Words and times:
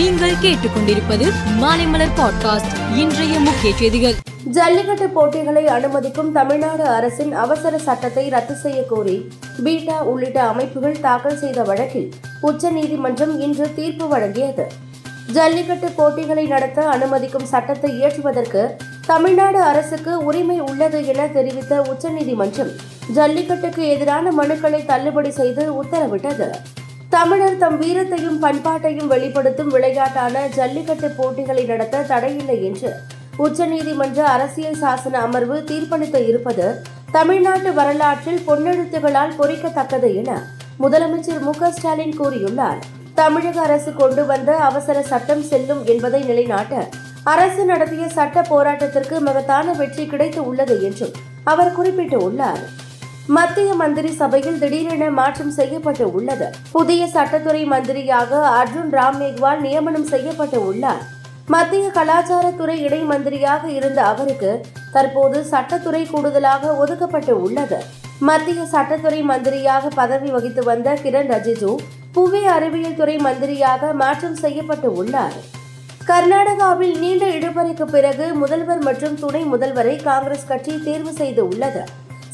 நீங்கள் 0.00 0.36
கேட்டுக்கொண்டிருப்பது 0.42 1.26
மாலைமலர் 1.60 2.12
பாட்காஸ்ட் 2.16 2.74
இன்றைய 2.96 3.40
முக்கிய 3.40 3.76
செய்திகள். 3.76 4.14
ஜல்லிக்கட்டு 4.44 5.08
போட்டிகளை 5.08 5.66
அனுமதிக்கும் 5.66 6.32
தமிழ்நாடு 6.32 6.84
அரசின் 6.84 7.32
அவசர 7.32 7.78
சட்டத்தை 7.78 8.28
ரத்து 8.28 8.54
செய்ய 8.54 8.82
கோரி 8.82 9.30
பீட்டா 9.64 10.02
உள்ளிட்ட 10.02 10.42
அமைப்புகள் 10.42 10.96
தாக்கல் 11.00 11.36
செய்த 11.36 11.62
வழக்கில் 11.62 12.08
உச்சநீதிமன்றம் 12.40 13.40
இன்று 13.40 13.74
தீர்ப்பு 13.74 14.06
வழங்கியது. 14.16 14.66
ஜல்லிக்கட்டு 15.32 15.90
போட்டிகளை 15.90 16.46
நடத்த 16.46 16.88
அனுமதிக்கும் 16.88 17.50
சட்டத்தை 17.52 18.02
இயற்றுவதற்கு 18.02 18.64
தமிழ்நாடு 19.06 19.62
அரசுக்கு 19.62 20.24
உரிமை 20.24 20.60
உள்ளது 20.60 21.06
என 21.06 21.26
தெரிவித்த 21.26 21.82
உச்சநீதிமன்றம் 21.82 22.74
ஜல்லிக்கட்டுக்கு 23.14 23.84
எதிரான 23.88 24.32
மனுக்களை 24.42 24.84
தள்ளுபடி 24.84 25.30
செய்து 25.30 25.82
உத்தரவிட்டது. 25.82 26.48
தமிழர் 27.10 27.56
தம் 27.56 27.76
வீரத்தையும் 27.80 28.36
பண்பாட்டையும் 28.42 29.08
வெளிப்படுத்தும் 29.12 29.70
விளையாட்டான 29.74 30.42
ஜல்லிக்கட்டு 30.56 31.08
போட்டிகளை 31.10 31.64
நடத்த 31.64 32.02
தடையில்லை 32.10 32.56
என்று 32.68 32.90
உச்சநீதிமன்ற 33.38 34.20
அரசியல் 34.34 34.78
சாசன 34.82 35.18
அமர்வு 35.26 35.56
தீர்ப்பளித்து 35.70 36.20
இருப்பது 36.26 36.66
தமிழ்நாட்டு 37.16 37.70
வரலாற்றில் 37.78 38.40
பொன்னெழுத்துகளால் 38.48 39.36
பொறிக்கத்தக்கது 39.38 40.10
என 40.20 40.30
முதலமைச்சர் 40.82 41.42
மு 41.46 41.54
ஸ்டாலின் 41.76 42.14
கூறியுள்ளார். 42.20 42.80
தமிழக 43.14 43.60
அரசு 43.60 43.92
கொண்டு 43.94 44.22
வந்த 44.26 44.50
அவசர 44.68 45.02
சட்டம் 45.02 45.42
செல்லும் 45.42 45.82
என்பதை 45.94 46.20
நிலைநாட்ட 46.22 46.74
அரசு 47.32 47.64
நடத்திய 47.64 48.04
சட்ட 48.18 48.44
போராட்டத்திற்கு 48.50 49.16
மகத்தான 49.20 49.72
வெற்றி 49.72 50.06
கிடைத்து 50.06 50.42
உள்ளது 50.44 50.76
என்றும் 50.88 51.16
அவர் 51.44 51.76
குறிப்பிட்டுள்ளார். 51.78 52.62
மத்திய 53.36 53.70
மந்திரி 53.80 54.10
சபையில் 54.20 54.58
திடீரென 54.60 55.04
மாற்றம் 55.18 55.52
செய்யப்பட்டு 55.56 56.04
உள்ளது. 56.18 56.46
புதிய 56.76 57.02
சட்டத்துறை 57.14 57.60
மந்திரியாக 57.72 58.40
அர்ஜுன் 58.60 58.90
ராம் 58.96 59.18
மேக்வால் 59.20 59.60
நியமனம் 59.66 60.06
செய்யப்பட்டு 60.12 60.58
உள்ளார். 60.70 61.02
மத்திய 61.54 61.84
கலாச்சாரத்துறை 61.98 62.76
இணை 62.86 63.00
மந்திரியாக 63.10 63.62
இருந்த 63.76 64.00
அவருக்கு 64.12 64.50
தற்போது 64.96 65.38
சட்டத்துறை 65.52 66.02
கூடுதலாக 66.12 66.72
ஒதுக்கப்பட்டு 66.82 67.34
உள்ளது. 67.46 67.78
மத்திய 68.30 68.66
சட்டத்துறை 68.74 69.20
மந்திரியாக 69.30 69.92
பதவி 70.00 70.30
வகித்து 70.36 70.64
வந்த 70.70 70.98
கிரண் 71.04 71.32
ரிஜிஜு 71.34 71.72
புவி 72.18 72.42
அறிவியல் 72.56 72.98
துறை 73.00 73.16
மந்திரியாக 73.28 73.92
மாற்றம் 74.02 74.38
செய்யப்பட்டு 74.44 74.90
உள்ளார். 75.00 75.38
கர்நாடகாவில் 76.10 76.94
நீண்ட 77.04 77.24
இழுபறைக்கு 77.38 77.86
பிறகு 77.96 78.26
முதல்வர் 78.42 78.84
மற்றும் 78.90 79.18
துணை 79.24 79.44
முதல்வரை 79.54 79.96
காங்கிரஸ் 80.08 80.48
கட்சி 80.52 80.74
தேர்வு 80.86 81.12
செய்து 81.22 81.42
உள்ளது. 81.48 81.82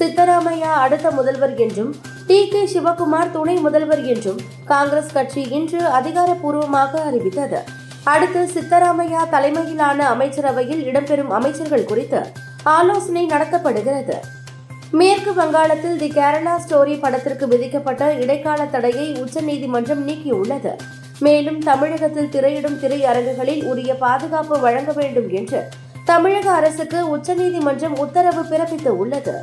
சித்தராமையா 0.00 0.70
அடுத்த 0.82 1.10
முதல்வர் 1.10 1.54
என்றும் 1.56 1.90
டி 2.26 2.48
கே 2.48 2.60
சிவகுமார் 2.66 3.30
துணை 3.30 3.56
முதல்வர் 3.56 4.04
என்றும் 4.04 4.38
காங்கிரஸ் 4.64 5.12
கட்சி 5.12 5.42
இன்று 5.48 5.80
அதிகாரப்பூர்வமாக 5.98 7.02
அறிவித்தது. 7.08 7.60
அடுத்து 8.04 8.42
சித்தராமையா 8.54 9.22
தலைமையிலான 9.28 9.98
அமைச்சரவையில் 10.08 10.82
இடம்பெறும் 10.90 11.32
அமைச்சர்கள் 11.38 11.84
குறித்து 11.84 12.20
ஆலோசனை 12.76 13.26
நடத்தப்படுகிறது. 13.26 14.16
மேற்கு 14.90 15.34
வங்காளத்தில் 15.34 15.96
தி 15.96 16.08
கேரளா 16.08 16.54
ஸ்டோரி 16.64 16.98
படத்திற்கு 17.00 17.48
விதிக்கப்பட்ட 17.48 18.12
இடைக்கால 18.14 18.64
தடையை 18.64 19.06
உச்சநீதிமன்றம் 19.24 20.08
நீக்கியுள்ளது. 20.08 20.74
மேலும் 21.20 21.58
தமிழகத்தில் 21.58 22.32
திரையிடும் 22.34 22.80
திரையரங்குகளில் 22.82 23.64
உரிய 23.64 23.94
பாதுகாப்பு 23.94 24.58
வழங்க 24.60 24.92
வேண்டும் 24.92 25.30
என்று 25.40 25.62
தமிழக 26.04 26.46
அரசுக்கு 26.50 27.00
உச்சநீதிமன்றம் 27.16 27.98
உத்தரவு 27.98 28.42
பிறப்பித்து 28.42 28.92
உள்ளது 28.96 29.34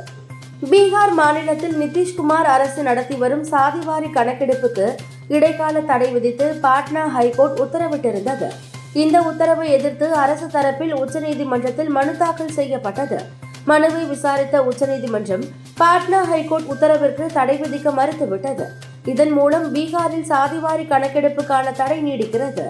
பீகார் 0.62 1.12
மாநிலத்தில் 1.12 1.74
நிதிஷ்குமார் 1.80 2.48
அரசு 2.54 2.82
நடத்தி 2.82 3.14
வரும் 3.14 3.44
சாதிவாரி 3.44 4.08
கணக்கெடுப்புக்கு 4.14 4.86
இடைக்கால 5.28 5.80
தடை 5.80 6.10
விதித்து 6.10 6.46
பாட்னா 6.62 7.06
ஹைகோர்ட் 7.06 7.60
உத்தரவிட்டிருந்தது. 7.60 8.48
இந்த 8.92 9.20
உத்தரவை 9.20 9.70
எதிர்த்து 9.70 10.12
அரசு 10.12 10.46
தரப்பில் 10.46 10.92
உச்சநீதிமன்றத்தில் 10.92 11.88
மனு 11.88 12.16
தாக்கல் 12.16 12.50
செய்யப்பட்டது. 12.50 13.20
மனுவை 13.64 14.04
விசாரித்த 14.04 14.62
உச்சநீதிமன்றம் 14.62 15.44
பாட்னா 15.80 16.22
ஹைகோர்ட் 16.22 16.70
உத்தரவிற்கு 16.74 17.26
தடை 17.32 17.60
விதிக்க 17.60 17.94
மறுத்துவிட்டது. 18.00 18.66
இதன் 19.04 19.30
மூலம் 19.30 19.74
பீகாரில் 19.74 20.28
சாதிவாரி 20.28 20.86
கணக்கெடுப்புக்கான 20.94 21.72
தடை 21.72 22.02
நீடிக்கிறது. 22.02 22.66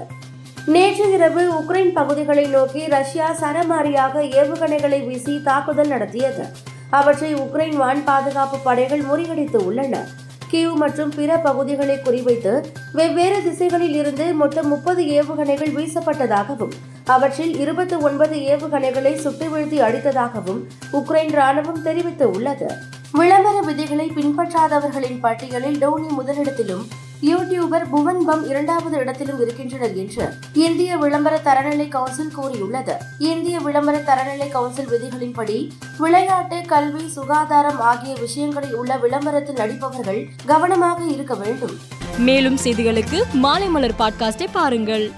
நேற்று 0.66 1.12
இரவு 1.12 1.50
உக்ரைன் 1.60 1.92
பகுதிகளை 1.92 2.46
நோக்கி 2.46 2.86
ரஷ்யா 2.86 3.30
சரமாரியாக 3.30 4.14
ஏவுகணைகளை 4.40 5.06
வீசி 5.06 5.40
தாக்குதல் 5.42 5.88
நடத்தியது. 5.88 6.46
அவற்றை 6.90 7.34
உக்ரைன் 7.34 7.76
வான் 7.76 8.04
பாதுகாப்பு 8.04 8.58
படைகள் 8.58 9.02
முறியடித்து 9.02 9.56
உள்ளன. 9.56 10.06
கியூ 10.48 10.74
மற்றும் 10.74 11.12
பிற 11.16 11.38
பகுதிகளை 11.38 11.96
குறிவைத்து 11.96 12.66
வெவ்வேறு 12.92 13.42
திசைகளில் 13.42 13.94
இருந்து 13.94 14.34
மொத்தம் 14.34 14.68
முப்பது 14.68 15.02
ஏவுகணைகள் 15.02 15.72
வீசப்பட்டதாகவும் 15.74 16.72
அவற்றில் 17.04 17.58
இருபத்தி 17.58 17.96
ஒன்பது 17.96 18.36
ஏவுகணைகளை 18.36 19.14
சுட்டு 19.14 19.46
வீழ்த்தி 19.46 19.78
அடித்ததாகவும் 19.80 20.66
உக்ரைன் 20.92 21.34
ராணுவம் 21.34 21.82
தெரிவித்து 21.82 22.30
உள்ளது. 22.30 22.72
விளம்பர 23.12 23.60
விதிகளை 23.60 24.10
பின்பற்றாதவர்களின் 24.14 25.20
பட்டியலில் 25.20 25.78
டோனி 25.78 26.06
முதலிடத்திலும் 26.18 26.86
யூடியூபர் 27.22 27.88
புவன் 27.90 28.28
பம் 28.28 28.48
இரண்டாவது 28.48 28.98
இடத்திலும் 28.98 29.40
இருக்கின்றனர் 29.40 29.94
என்று 29.94 30.32
இந்திய 30.52 30.96
விளம்பர 30.96 31.40
தரநிலை 31.44 31.88
கவுன்சில் 31.88 32.30
கூறியுள்ளது. 32.30 32.96
இந்திய 33.18 33.58
விளம்பர 33.58 33.98
தரநிலை 33.98 34.48
கவுன்சில் 34.48 34.88
விதிகளின்படி 34.88 35.70
விளையாட்டு 35.98 36.62
கல்வி 36.66 37.08
சுகாதாரம் 37.08 37.80
ஆகிய 37.80 38.14
விஷயங்களில் 38.20 38.74
உள்ள 38.74 38.96
விளம்பரத்தில் 38.96 39.54
நடிப்பவர்கள் 39.54 40.28
கவனமாக 40.44 41.04
இருக்க 41.04 41.34
வேண்டும். 41.34 41.76
மேலும் 42.18 42.58
செய்திகளுக்கு 42.64 43.22
மாலை 43.32 43.68
மலர் 43.68 43.98
பாட்காஸ்டை 43.98 44.46
பாருங்கள். 44.52 45.12